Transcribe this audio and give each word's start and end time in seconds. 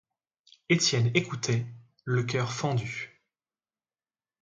Étienne 0.69 1.11
écoutait, 1.13 1.63
le 2.05 2.23
coeur 2.23 2.51
fendu. 2.51 3.21